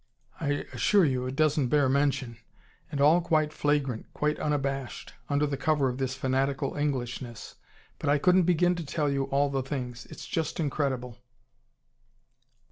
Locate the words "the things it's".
9.51-10.25